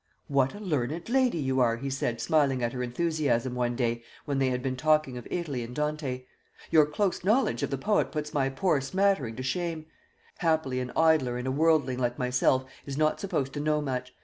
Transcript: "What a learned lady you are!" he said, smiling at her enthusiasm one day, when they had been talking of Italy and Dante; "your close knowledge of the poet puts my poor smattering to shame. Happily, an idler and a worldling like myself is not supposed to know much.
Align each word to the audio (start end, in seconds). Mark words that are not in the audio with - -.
"What 0.27 0.55
a 0.55 0.59
learned 0.59 1.09
lady 1.09 1.37
you 1.37 1.59
are!" 1.59 1.75
he 1.77 1.91
said, 1.91 2.19
smiling 2.19 2.63
at 2.63 2.73
her 2.73 2.81
enthusiasm 2.81 3.53
one 3.53 3.75
day, 3.75 4.01
when 4.25 4.39
they 4.39 4.49
had 4.49 4.63
been 4.63 4.75
talking 4.75 5.15
of 5.15 5.27
Italy 5.29 5.63
and 5.63 5.75
Dante; 5.75 6.25
"your 6.71 6.87
close 6.87 7.23
knowledge 7.23 7.61
of 7.61 7.69
the 7.69 7.77
poet 7.77 8.11
puts 8.11 8.33
my 8.33 8.49
poor 8.49 8.81
smattering 8.81 9.35
to 9.35 9.43
shame. 9.43 9.85
Happily, 10.39 10.79
an 10.79 10.91
idler 10.95 11.37
and 11.37 11.45
a 11.45 11.51
worldling 11.51 11.99
like 11.99 12.17
myself 12.17 12.65
is 12.83 12.97
not 12.97 13.19
supposed 13.19 13.53
to 13.53 13.59
know 13.59 13.79
much. 13.79 14.15